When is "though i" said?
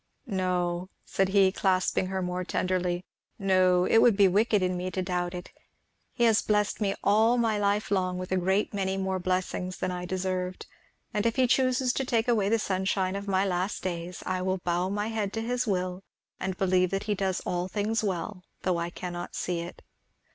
18.63-18.89